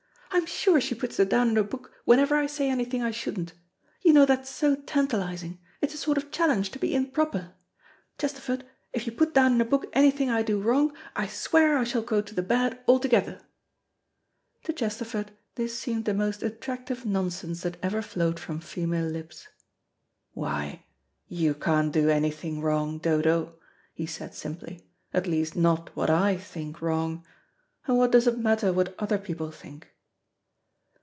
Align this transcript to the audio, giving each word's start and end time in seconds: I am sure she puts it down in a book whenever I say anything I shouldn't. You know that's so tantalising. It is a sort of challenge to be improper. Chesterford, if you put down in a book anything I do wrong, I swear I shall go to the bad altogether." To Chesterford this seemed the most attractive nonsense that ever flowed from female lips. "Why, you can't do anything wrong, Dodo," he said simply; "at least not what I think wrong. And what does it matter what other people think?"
I 0.33 0.37
am 0.37 0.45
sure 0.45 0.79
she 0.79 0.95
puts 0.95 1.19
it 1.19 1.27
down 1.27 1.49
in 1.49 1.57
a 1.57 1.63
book 1.63 1.91
whenever 2.05 2.37
I 2.37 2.47
say 2.47 2.69
anything 2.69 3.03
I 3.03 3.11
shouldn't. 3.11 3.51
You 4.01 4.13
know 4.13 4.25
that's 4.25 4.49
so 4.49 4.75
tantalising. 4.77 5.59
It 5.81 5.89
is 5.93 5.95
a 5.95 5.97
sort 5.97 6.17
of 6.17 6.31
challenge 6.31 6.71
to 6.71 6.79
be 6.79 6.95
improper. 6.95 7.53
Chesterford, 8.17 8.63
if 8.93 9.05
you 9.05 9.11
put 9.11 9.33
down 9.33 9.55
in 9.55 9.61
a 9.61 9.65
book 9.65 9.87
anything 9.91 10.29
I 10.29 10.41
do 10.41 10.59
wrong, 10.59 10.95
I 11.17 11.27
swear 11.27 11.77
I 11.77 11.83
shall 11.83 12.01
go 12.01 12.21
to 12.21 12.33
the 12.33 12.41
bad 12.41 12.79
altogether." 12.87 13.41
To 14.63 14.71
Chesterford 14.73 15.31
this 15.55 15.77
seemed 15.77 16.05
the 16.05 16.13
most 16.13 16.41
attractive 16.43 17.05
nonsense 17.05 17.61
that 17.63 17.77
ever 17.83 18.01
flowed 18.01 18.39
from 18.39 18.61
female 18.61 19.07
lips. 19.07 19.49
"Why, 20.33 20.85
you 21.27 21.53
can't 21.53 21.91
do 21.91 22.09
anything 22.09 22.61
wrong, 22.61 22.99
Dodo," 22.99 23.59
he 23.93 24.05
said 24.05 24.33
simply; 24.33 24.87
"at 25.13 25.27
least 25.27 25.57
not 25.57 25.93
what 25.93 26.09
I 26.09 26.37
think 26.37 26.81
wrong. 26.81 27.25
And 27.85 27.97
what 27.97 28.11
does 28.11 28.27
it 28.27 28.39
matter 28.39 28.71
what 28.71 28.95
other 28.97 29.17
people 29.17 29.51
think?" 29.51 29.89